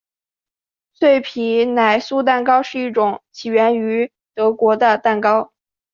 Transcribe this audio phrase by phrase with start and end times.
[0.95, 5.53] 脆皮奶酥蛋糕是一种起源于德国的蛋糕。